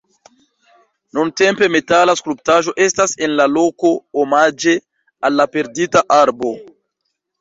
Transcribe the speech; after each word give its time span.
Nuntempe 1.17 1.67
metala 1.75 2.15
skulptaĵo 2.21 2.73
estas 2.85 3.13
en 3.27 3.35
la 3.41 3.47
loko 3.57 3.91
omaĝe 4.23 4.75
al 5.29 5.37
la 5.41 5.49
perdita 5.57 6.03
arbo.. 6.21 6.55